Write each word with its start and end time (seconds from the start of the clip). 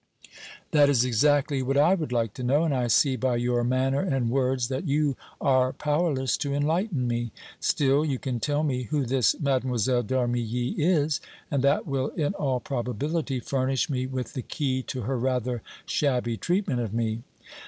"That 0.71 0.89
is 0.89 1.05
exactly 1.05 1.61
what 1.61 1.77
I 1.77 1.93
would 1.93 2.11
like 2.11 2.33
to 2.33 2.41
know, 2.43 2.63
and 2.63 2.73
I 2.73 2.87
see 2.87 3.15
by 3.15 3.35
your 3.35 3.63
manner 3.63 3.99
and 4.01 4.31
words 4.31 4.67
that 4.67 4.87
you 4.87 5.15
are 5.39 5.73
powerless 5.73 6.37
to 6.37 6.55
enlighten 6.55 7.07
me. 7.07 7.31
Still, 7.59 8.03
you 8.03 8.17
can 8.17 8.39
tell 8.39 8.63
me 8.63 8.85
who 8.85 9.05
this 9.05 9.39
Mlle. 9.39 9.59
d' 9.61 10.11
Armilly 10.15 10.73
is, 10.79 11.21
and 11.51 11.63
that 11.63 11.85
will 11.85 12.07
in 12.17 12.33
all 12.33 12.59
probability 12.59 13.39
furnish 13.39 13.91
me 13.91 14.07
with 14.07 14.33
the 14.33 14.41
key 14.41 14.81
to 14.87 15.01
her 15.01 15.19
rather 15.19 15.61
shabby 15.85 16.35
treatment 16.35 16.79
of 16.79 16.95
me." 16.95 17.21